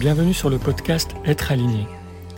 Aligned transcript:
Bienvenue 0.00 0.32
sur 0.32 0.48
le 0.48 0.56
podcast 0.56 1.14
Être 1.26 1.52
aligné, 1.52 1.86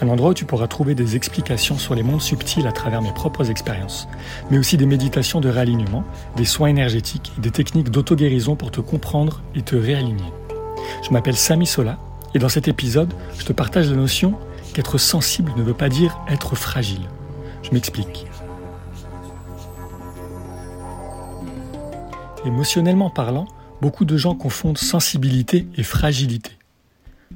un 0.00 0.08
endroit 0.08 0.30
où 0.30 0.34
tu 0.34 0.44
pourras 0.44 0.66
trouver 0.66 0.96
des 0.96 1.14
explications 1.14 1.78
sur 1.78 1.94
les 1.94 2.02
mondes 2.02 2.20
subtils 2.20 2.66
à 2.66 2.72
travers 2.72 3.00
mes 3.00 3.12
propres 3.12 3.48
expériences, 3.48 4.08
mais 4.50 4.58
aussi 4.58 4.76
des 4.76 4.86
méditations 4.86 5.40
de 5.40 5.48
réalignement, 5.48 6.02
des 6.34 6.46
soins 6.46 6.66
énergétiques 6.66 7.30
et 7.38 7.40
des 7.40 7.52
techniques 7.52 7.90
d'auto-guérison 7.90 8.56
pour 8.56 8.72
te 8.72 8.80
comprendre 8.80 9.40
et 9.54 9.62
te 9.62 9.76
réaligner. 9.76 10.32
Je 11.06 11.12
m'appelle 11.12 11.36
Sami 11.36 11.64
Sola 11.64 12.00
et 12.34 12.40
dans 12.40 12.48
cet 12.48 12.66
épisode, 12.66 13.14
je 13.38 13.44
te 13.44 13.52
partage 13.52 13.88
la 13.88 13.94
notion 13.94 14.34
qu'être 14.72 14.98
sensible 14.98 15.52
ne 15.56 15.62
veut 15.62 15.74
pas 15.74 15.88
dire 15.88 16.18
être 16.28 16.56
fragile. 16.56 17.08
Je 17.62 17.70
m'explique. 17.70 18.26
Émotionnellement 22.44 23.10
parlant, 23.10 23.46
beaucoup 23.80 24.04
de 24.04 24.16
gens 24.16 24.34
confondent 24.34 24.76
sensibilité 24.76 25.68
et 25.76 25.84
fragilité. 25.84 26.50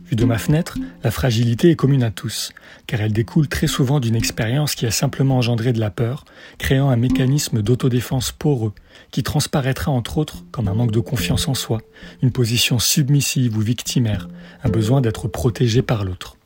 Vu 0.06 0.16
de 0.16 0.24
ma 0.24 0.38
fenêtre, 0.38 0.78
la 1.02 1.10
fragilité 1.10 1.70
est 1.70 1.77
commune 1.77 2.02
à 2.02 2.10
tous, 2.10 2.52
car 2.86 3.00
elle 3.00 3.12
découle 3.12 3.48
très 3.48 3.66
souvent 3.66 4.00
d'une 4.00 4.16
expérience 4.16 4.74
qui 4.74 4.86
a 4.86 4.90
simplement 4.90 5.36
engendré 5.36 5.73
de 5.73 5.80
la 5.80 5.90
peur, 5.90 6.24
créant 6.56 6.88
un 6.88 6.96
mécanisme 6.96 7.60
d'autodéfense 7.60 8.32
poreux, 8.32 8.73
qui 9.10 9.23
transparaîtra 9.23 9.90
entre 9.90 10.18
autres 10.18 10.45
comme 10.50 10.68
un 10.68 10.74
manque 10.74 10.92
de 10.92 11.00
confiance 11.00 11.48
en 11.48 11.54
soi, 11.54 11.80
une 12.23 12.32
position 12.32 12.78
submissive 12.78 13.56
ou 13.56 13.60
victimaire, 13.60 14.28
un 14.64 14.70
besoin 14.70 15.00
d'être 15.00 15.28
protégé 15.28 15.82
par 15.82 16.04
l'autre. 16.04 16.37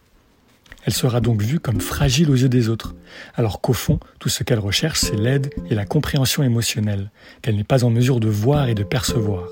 Elle 0.85 0.93
sera 0.93 1.21
donc 1.21 1.43
vue 1.43 1.61
comme 1.61 1.81
fragile 1.81 2.31
aux 2.31 2.37
yeux 2.37 2.49
des 2.49 2.69
autres, 2.69 2.95
alors 3.35 3.61
qu'au 3.61 3.73
fond, 3.73 4.01
tout 4.19 4.29
ce 4.29 4.43
qu'elle 4.43 4.59
recherche, 4.59 4.99
c'est 4.99 5.17
l'aide 5.17 5.51
et 5.71 5.77
la 5.77 5.87
compréhension 5.87 6.43
émotionnelle, 6.43 7.13
qu'elle 7.41 7.57
n'est 7.57 7.63
pas 7.63 7.85
en 7.85 7.91
mesure 7.91 8.19
de 8.19 8.29
voir 8.29 8.69
et 8.69 8.75
de 8.75 8.83
percevoir, 8.83 9.45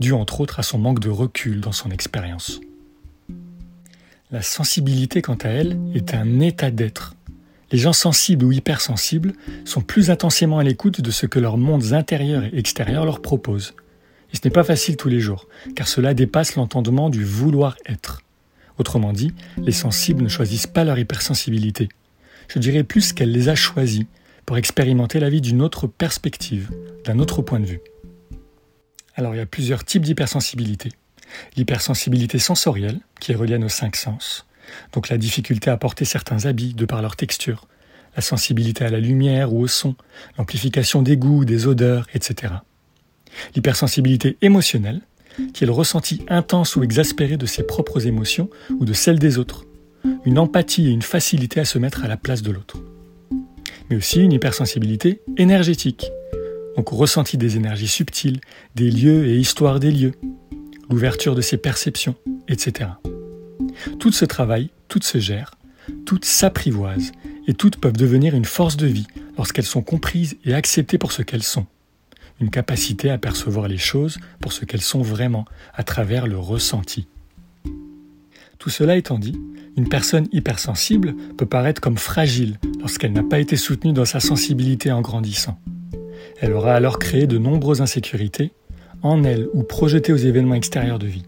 dû 0.00 0.12
entre 0.12 0.40
autres 0.40 0.58
à 0.58 0.62
son 0.62 0.78
manque 0.78 1.00
de 1.00 1.10
recul 1.10 1.60
dans 1.60 1.72
son 1.72 1.90
expérience. 1.90 2.60
La 4.32 4.42
sensibilité, 4.42 5.22
quant 5.22 5.38
à 5.42 5.48
elle, 5.48 5.76
est 5.92 6.14
un 6.14 6.38
état 6.38 6.70
d'être. 6.70 7.16
Les 7.72 7.78
gens 7.78 7.92
sensibles 7.92 8.44
ou 8.44 8.52
hypersensibles 8.52 9.32
sont 9.64 9.80
plus 9.80 10.08
intensément 10.08 10.60
à 10.60 10.62
l'écoute 10.62 11.00
de 11.00 11.10
ce 11.10 11.26
que 11.26 11.40
leurs 11.40 11.56
mondes 11.56 11.92
intérieurs 11.94 12.44
et 12.44 12.56
extérieurs 12.56 13.04
leur 13.04 13.22
proposent. 13.22 13.74
Et 14.32 14.36
ce 14.36 14.42
n'est 14.44 14.52
pas 14.52 14.62
facile 14.62 14.96
tous 14.96 15.08
les 15.08 15.18
jours, 15.18 15.48
car 15.74 15.88
cela 15.88 16.14
dépasse 16.14 16.54
l'entendement 16.54 17.10
du 17.10 17.24
vouloir 17.24 17.76
être. 17.86 18.22
Autrement 18.78 19.12
dit, 19.12 19.34
les 19.58 19.72
sensibles 19.72 20.22
ne 20.22 20.28
choisissent 20.28 20.68
pas 20.68 20.84
leur 20.84 20.98
hypersensibilité. 20.98 21.88
Je 22.46 22.60
dirais 22.60 22.84
plus 22.84 23.12
qu'elle 23.12 23.32
les 23.32 23.48
a 23.48 23.56
choisis 23.56 24.04
pour 24.46 24.58
expérimenter 24.58 25.18
la 25.18 25.28
vie 25.28 25.40
d'une 25.40 25.60
autre 25.60 25.88
perspective, 25.88 26.70
d'un 27.04 27.18
autre 27.18 27.42
point 27.42 27.58
de 27.58 27.66
vue. 27.66 27.80
Alors 29.16 29.34
il 29.34 29.38
y 29.38 29.42
a 29.42 29.46
plusieurs 29.46 29.84
types 29.84 30.02
d'hypersensibilité. 30.02 30.90
L'hypersensibilité 31.56 32.38
sensorielle, 32.38 33.00
qui 33.20 33.32
est 33.32 33.36
reliée 33.36 33.54
à 33.54 33.58
nos 33.58 33.68
cinq 33.68 33.96
sens, 33.96 34.46
donc 34.92 35.08
la 35.08 35.18
difficulté 35.18 35.70
à 35.70 35.76
porter 35.76 36.04
certains 36.04 36.46
habits 36.46 36.74
de 36.74 36.84
par 36.84 37.02
leur 37.02 37.16
texture, 37.16 37.66
la 38.16 38.22
sensibilité 38.22 38.84
à 38.84 38.90
la 38.90 39.00
lumière 39.00 39.52
ou 39.52 39.62
au 39.62 39.68
son, 39.68 39.94
l'amplification 40.38 41.02
des 41.02 41.16
goûts, 41.16 41.44
des 41.44 41.66
odeurs, 41.66 42.06
etc. 42.14 42.54
L'hypersensibilité 43.54 44.36
émotionnelle, 44.42 45.00
qui 45.54 45.64
est 45.64 45.66
le 45.66 45.72
ressenti 45.72 46.24
intense 46.28 46.76
ou 46.76 46.82
exaspéré 46.82 47.36
de 47.36 47.46
ses 47.46 47.62
propres 47.62 48.06
émotions 48.06 48.50
ou 48.78 48.84
de 48.84 48.92
celles 48.92 49.18
des 49.18 49.38
autres, 49.38 49.64
une 50.24 50.38
empathie 50.38 50.88
et 50.88 50.90
une 50.90 51.02
facilité 51.02 51.60
à 51.60 51.64
se 51.64 51.78
mettre 51.78 52.04
à 52.04 52.08
la 52.08 52.16
place 52.16 52.42
de 52.42 52.50
l'autre. 52.50 52.78
Mais 53.88 53.96
aussi 53.96 54.20
une 54.20 54.32
hypersensibilité 54.32 55.20
énergétique, 55.36 56.10
donc 56.76 56.92
au 56.92 56.96
ressenti 56.96 57.36
des 57.36 57.56
énergies 57.56 57.88
subtiles, 57.88 58.40
des 58.74 58.90
lieux 58.90 59.26
et 59.26 59.36
histoires 59.36 59.80
des 59.80 59.90
lieux, 59.90 60.12
l'ouverture 60.90 61.34
de 61.34 61.40
ses 61.40 61.56
perceptions, 61.56 62.16
etc. 62.48 62.90
Tout 63.98 64.12
se 64.12 64.24
travaille, 64.24 64.70
toutes 64.88 65.04
se 65.04 65.18
gèrent, 65.18 65.54
toutes 66.04 66.24
s'apprivoisent, 66.24 67.12
et 67.46 67.54
toutes 67.54 67.78
peuvent 67.78 67.96
devenir 67.96 68.34
une 68.34 68.44
force 68.44 68.76
de 68.76 68.86
vie 68.86 69.06
lorsqu'elles 69.36 69.64
sont 69.64 69.82
comprises 69.82 70.36
et 70.44 70.54
acceptées 70.54 70.98
pour 70.98 71.12
ce 71.12 71.22
qu'elles 71.22 71.42
sont 71.42 71.66
une 72.40 72.50
capacité 72.50 73.10
à 73.10 73.18
percevoir 73.18 73.68
les 73.68 73.78
choses 73.78 74.18
pour 74.40 74.52
ce 74.52 74.64
qu'elles 74.64 74.80
sont 74.80 75.02
vraiment, 75.02 75.44
à 75.74 75.84
travers 75.84 76.26
le 76.26 76.38
ressenti. 76.38 77.06
Tout 78.58 78.70
cela 78.70 78.96
étant 78.96 79.18
dit, 79.18 79.38
une 79.76 79.88
personne 79.88 80.26
hypersensible 80.32 81.14
peut 81.36 81.46
paraître 81.46 81.80
comme 81.80 81.98
fragile 81.98 82.58
lorsqu'elle 82.80 83.12
n'a 83.12 83.22
pas 83.22 83.38
été 83.38 83.56
soutenue 83.56 83.92
dans 83.92 84.04
sa 84.04 84.20
sensibilité 84.20 84.90
en 84.90 85.00
grandissant. 85.00 85.58
Elle 86.40 86.52
aura 86.52 86.74
alors 86.74 86.98
créé 86.98 87.26
de 87.26 87.38
nombreuses 87.38 87.82
insécurités, 87.82 88.52
en 89.02 89.24
elle 89.24 89.48
ou 89.52 89.62
projetées 89.62 90.12
aux 90.12 90.16
événements 90.16 90.54
extérieurs 90.54 90.98
de 90.98 91.06
vie. 91.06 91.24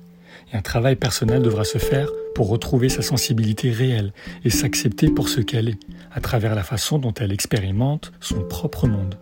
Et 0.52 0.56
un 0.56 0.62
travail 0.62 0.96
personnel 0.96 1.42
devra 1.42 1.64
se 1.64 1.78
faire 1.78 2.08
pour 2.34 2.48
retrouver 2.48 2.88
sa 2.88 3.02
sensibilité 3.02 3.70
réelle 3.70 4.12
et 4.44 4.50
s'accepter 4.50 5.08
pour 5.10 5.28
ce 5.28 5.40
qu'elle 5.40 5.68
est, 5.68 5.78
à 6.12 6.20
travers 6.20 6.54
la 6.54 6.62
façon 6.62 6.98
dont 6.98 7.14
elle 7.14 7.32
expérimente 7.32 8.12
son 8.20 8.42
propre 8.42 8.86
monde. 8.86 9.16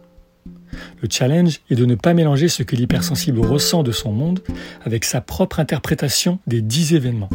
Le 1.02 1.08
challenge 1.10 1.60
est 1.70 1.74
de 1.74 1.84
ne 1.84 1.94
pas 1.94 2.14
mélanger 2.14 2.48
ce 2.48 2.62
que 2.62 2.76
l'hypersensible 2.76 3.40
ressent 3.40 3.82
de 3.82 3.92
son 3.92 4.12
monde 4.12 4.40
avec 4.84 5.04
sa 5.04 5.20
propre 5.20 5.60
interprétation 5.60 6.38
des 6.46 6.62
dix 6.62 6.94
événements. 6.94 7.30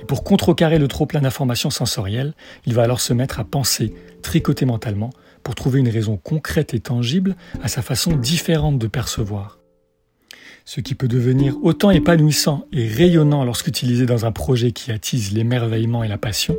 Et 0.00 0.04
pour 0.04 0.24
contrecarrer 0.24 0.78
le 0.78 0.88
trop-plein 0.88 1.20
d'informations 1.20 1.70
sensorielles, 1.70 2.34
il 2.66 2.74
va 2.74 2.82
alors 2.82 3.00
se 3.00 3.12
mettre 3.12 3.40
à 3.40 3.44
penser, 3.44 3.94
tricoter 4.22 4.66
mentalement, 4.66 5.10
pour 5.42 5.54
trouver 5.54 5.80
une 5.80 5.88
raison 5.88 6.16
concrète 6.16 6.74
et 6.74 6.80
tangible 6.80 7.36
à 7.62 7.68
sa 7.68 7.82
façon 7.82 8.16
différente 8.16 8.78
de 8.78 8.86
percevoir. 8.86 9.61
Ce 10.64 10.80
qui 10.80 10.94
peut 10.94 11.08
devenir 11.08 11.56
autant 11.62 11.90
épanouissant 11.90 12.66
et 12.72 12.86
rayonnant 12.86 13.44
lorsqu'utilisé 13.44 14.06
dans 14.06 14.26
un 14.26 14.32
projet 14.32 14.70
qui 14.70 14.92
attise 14.92 15.32
l'émerveillement 15.32 16.04
et 16.04 16.08
la 16.08 16.18
passion, 16.18 16.56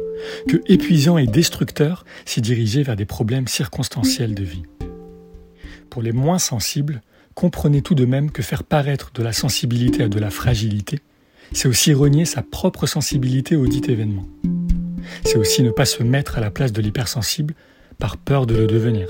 que 0.47 0.57
épuisant 0.67 1.17
et 1.17 1.25
destructeur 1.25 2.05
si 2.25 2.41
dirigé 2.41 2.83
vers 2.83 2.97
des 2.97 3.05
problèmes 3.05 3.47
circonstanciels 3.47 4.35
de 4.35 4.43
vie. 4.43 4.63
Pour 5.89 6.01
les 6.01 6.11
moins 6.11 6.39
sensibles, 6.39 7.01
comprenez 7.33 7.81
tout 7.81 7.95
de 7.95 8.05
même 8.05 8.31
que 8.31 8.41
faire 8.41 8.63
paraître 8.63 9.11
de 9.13 9.23
la 9.23 9.31
sensibilité 9.31 10.03
à 10.03 10.09
de 10.09 10.19
la 10.19 10.29
fragilité, 10.29 10.99
c'est 11.53 11.67
aussi 11.67 11.93
renier 11.93 12.25
sa 12.25 12.41
propre 12.41 12.87
sensibilité 12.87 13.55
au 13.55 13.67
dit 13.67 13.83
événement. 13.87 14.25
C'est 15.23 15.37
aussi 15.37 15.63
ne 15.63 15.71
pas 15.71 15.85
se 15.85 16.03
mettre 16.03 16.37
à 16.37 16.41
la 16.41 16.51
place 16.51 16.73
de 16.73 16.81
l'hypersensible 16.81 17.53
par 17.99 18.17
peur 18.17 18.47
de 18.47 18.55
le 18.55 18.67
devenir. 18.67 19.07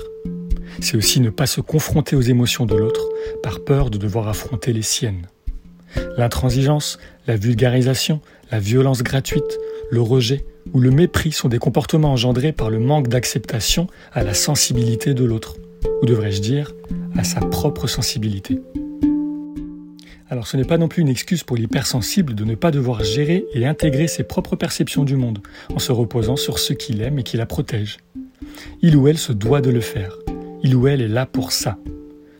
C'est 0.80 0.96
aussi 0.96 1.20
ne 1.20 1.30
pas 1.30 1.46
se 1.46 1.60
confronter 1.60 2.16
aux 2.16 2.20
émotions 2.20 2.66
de 2.66 2.76
l'autre 2.76 3.08
par 3.42 3.60
peur 3.64 3.90
de 3.90 3.98
devoir 3.98 4.28
affronter 4.28 4.72
les 4.72 4.82
siennes. 4.82 5.26
L'intransigeance, 6.16 6.98
la 7.26 7.36
vulgarisation, 7.36 8.20
la 8.50 8.58
violence 8.58 9.02
gratuite, 9.02 9.58
le 9.90 10.00
rejet 10.00 10.44
ou 10.72 10.80
le 10.80 10.90
mépris 10.90 11.32
sont 11.32 11.48
des 11.48 11.58
comportements 11.58 12.12
engendrés 12.12 12.52
par 12.52 12.70
le 12.70 12.78
manque 12.78 13.08
d'acceptation 13.08 13.86
à 14.12 14.24
la 14.24 14.34
sensibilité 14.34 15.14
de 15.14 15.24
l'autre 15.24 15.56
ou 16.02 16.06
devrais-je 16.06 16.40
dire, 16.40 16.72
à 17.16 17.24
sa 17.24 17.40
propre 17.40 17.86
sensibilité. 17.86 18.60
Alors 20.30 20.46
ce 20.46 20.56
n'est 20.56 20.64
pas 20.64 20.78
non 20.78 20.88
plus 20.88 21.02
une 21.02 21.08
excuse 21.08 21.44
pour 21.44 21.56
l'hypersensible 21.56 22.34
de 22.34 22.44
ne 22.44 22.54
pas 22.54 22.70
devoir 22.70 23.04
gérer 23.04 23.44
et 23.54 23.66
intégrer 23.66 24.08
ses 24.08 24.24
propres 24.24 24.56
perceptions 24.56 25.04
du 25.04 25.16
monde, 25.16 25.40
en 25.74 25.78
se 25.78 25.92
reposant 25.92 26.36
sur 26.36 26.58
ce 26.58 26.72
qu'il 26.72 27.02
aime 27.02 27.18
et 27.18 27.22
qui 27.22 27.36
la 27.36 27.46
protège. 27.46 27.98
Il 28.82 28.96
ou 28.96 29.06
elle 29.08 29.18
se 29.18 29.32
doit 29.32 29.60
de 29.60 29.70
le 29.70 29.80
faire. 29.80 30.16
Il 30.62 30.74
ou 30.74 30.88
elle 30.88 31.02
est 31.02 31.08
là 31.08 31.26
pour 31.26 31.52
ça. 31.52 31.78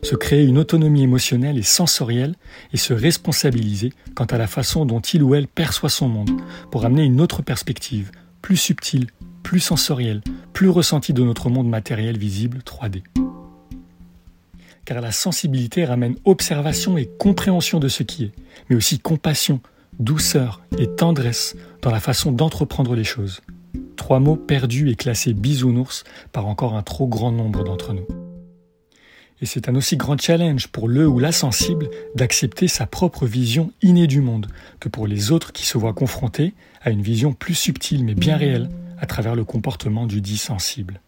Se 0.05 0.15
créer 0.15 0.43
une 0.43 0.59
autonomie 0.59 1.01
émotionnelle 1.01 1.57
et 1.57 1.63
sensorielle 1.63 2.35
et 2.73 2.77
se 2.77 2.93
responsabiliser 2.93 3.91
quant 4.13 4.25
à 4.25 4.37
la 4.37 4.45
façon 4.45 4.85
dont 4.85 4.99
il 4.99 5.23
ou 5.23 5.33
elle 5.33 5.47
perçoit 5.47 5.89
son 5.89 6.07
monde, 6.07 6.29
pour 6.69 6.85
amener 6.85 7.05
une 7.05 7.19
autre 7.21 7.41
perspective, 7.41 8.11
plus 8.43 8.55
subtile, 8.55 9.07
plus 9.41 9.59
sensorielle, 9.59 10.21
plus 10.53 10.69
ressentie 10.69 11.11
de 11.11 11.23
notre 11.23 11.49
monde 11.49 11.67
matériel 11.67 12.19
visible 12.19 12.59
3D 12.59 13.01
car 14.85 15.01
la 15.01 15.11
sensibilité 15.11 15.83
ramène 15.83 16.15
observation 16.25 16.95
et 16.95 17.09
compréhension 17.17 17.79
de 17.79 17.87
ce 17.87 18.03
qui 18.03 18.25
est, 18.25 18.31
mais 18.69 18.75
aussi 18.75 18.99
compassion, 18.99 19.59
douceur 19.97 20.61
et 20.77 20.85
tendresse 20.85 21.55
dans 21.81 21.89
la 21.89 21.99
façon 21.99 22.31
d'entreprendre 22.31 22.93
les 22.93 23.03
choses. 23.03 23.41
Trois 23.95 24.19
mots 24.19 24.35
perdus 24.35 24.91
et 24.91 24.95
classés 24.95 25.33
bisounours 25.33 26.03
par 26.31 26.45
encore 26.45 26.75
un 26.75 26.83
trop 26.83 27.07
grand 27.07 27.31
nombre 27.31 27.63
d'entre 27.63 27.93
nous. 27.93 28.24
Et 29.41 29.45
c'est 29.45 29.67
un 29.67 29.75
aussi 29.75 29.97
grand 29.97 30.19
challenge 30.19 30.67
pour 30.67 30.87
le 30.87 31.07
ou 31.07 31.19
la 31.19 31.31
sensible 31.31 31.89
d'accepter 32.15 32.67
sa 32.67 32.85
propre 32.85 33.25
vision 33.25 33.71
innée 33.81 34.07
du 34.07 34.21
monde 34.21 34.47
que 34.79 34.87
pour 34.87 35.07
les 35.07 35.31
autres 35.31 35.51
qui 35.51 35.65
se 35.65 35.77
voient 35.77 35.93
confrontés 35.93 36.53
à 36.81 36.89
une 36.89 37.01
vision 37.01 37.33
plus 37.33 37.55
subtile 37.55 38.05
mais 38.05 38.15
bien 38.15 38.37
réelle 38.37 38.69
à 38.97 39.05
travers 39.05 39.35
le 39.35 39.43
comportement 39.43 40.05
du 40.05 40.21
dit 40.21 40.37
sensible. 40.37 41.01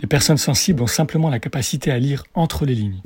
Les 0.00 0.06
personnes 0.06 0.36
sensibles 0.36 0.82
ont 0.82 0.86
simplement 0.86 1.30
la 1.30 1.40
capacité 1.40 1.90
à 1.90 1.98
lire 1.98 2.24
entre 2.34 2.66
les 2.66 2.74
lignes. 2.74 3.00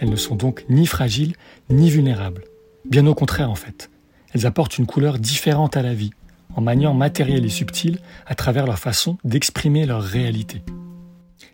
Elles 0.00 0.10
ne 0.10 0.16
sont 0.16 0.36
donc 0.36 0.64
ni 0.68 0.86
fragiles 0.86 1.34
ni 1.68 1.90
vulnérables. 1.90 2.44
Bien 2.88 3.06
au 3.06 3.14
contraire 3.14 3.50
en 3.50 3.54
fait. 3.54 3.90
Elles 4.32 4.46
apportent 4.46 4.78
une 4.78 4.86
couleur 4.86 5.18
différente 5.18 5.76
à 5.76 5.82
la 5.82 5.92
vie, 5.92 6.12
en 6.54 6.60
maniant 6.60 6.94
matériel 6.94 7.44
et 7.44 7.50
subtil 7.50 7.98
à 8.26 8.34
travers 8.34 8.66
leur 8.66 8.78
façon 8.78 9.18
d'exprimer 9.24 9.86
leur 9.86 10.02
réalité. 10.02 10.62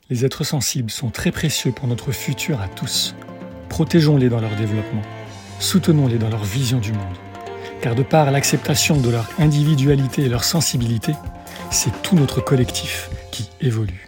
Les 0.08 0.24
êtres 0.24 0.44
sensibles 0.44 0.90
sont 0.90 1.10
très 1.10 1.32
précieux 1.32 1.72
pour 1.72 1.88
notre 1.88 2.12
futur 2.12 2.60
à 2.60 2.68
tous. 2.68 3.16
Protégeons-les 3.68 4.28
dans 4.28 4.40
leur 4.40 4.54
développement. 4.54 5.02
Soutenons-les 5.58 6.18
dans 6.18 6.28
leur 6.28 6.44
vision 6.44 6.78
du 6.78 6.92
monde. 6.92 7.16
car 7.82 7.94
de 7.94 8.02
par 8.02 8.30
l'acceptation 8.30 8.96
de 9.00 9.10
leur 9.10 9.28
individualité 9.38 10.22
et 10.22 10.28
leur 10.28 10.44
sensibilité, 10.44 11.12
c'est 11.70 12.02
tout 12.02 12.16
notre 12.16 12.40
collectif 12.40 13.10
qui 13.30 13.50
évolue. 13.60 14.05